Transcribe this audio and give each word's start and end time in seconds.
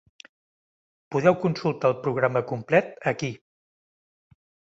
Podeu 1.15 1.35
consultar 1.43 1.91
el 1.93 1.99
programa 2.07 2.43
complet 2.53 2.89
aquí. 3.13 3.31